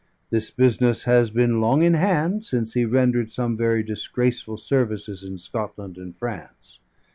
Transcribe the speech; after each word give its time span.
"This 0.31 0.49
Business 0.49 1.03
has 1.03 1.29
been 1.29 1.61
long 1.61 1.83
in 1.83 1.93
hand, 1.93 2.43
since 2.43 2.73
he 2.73 2.85
rendered 2.85 3.31
some 3.31 3.55
very 3.55 3.83
disgraceful 3.83 4.57
Services 4.57 5.23
in 5.23 5.37
Scotland 5.37 5.95
and 5.95 6.15
France. 6.17 6.79